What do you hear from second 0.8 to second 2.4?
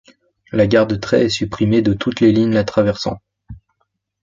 de Trey est supprimée de toutes les